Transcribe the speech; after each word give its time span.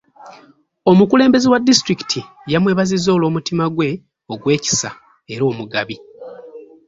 Omukulembeze 0.91 1.47
wa 1.49 1.61
disitulikiti 1.65 2.19
yamwebazizza 2.51 3.09
olw'omutima 3.13 3.65
gwe 3.75 3.89
ogw'ekisa 4.33 4.89
era 5.33 5.43
omugabi. 5.51 5.95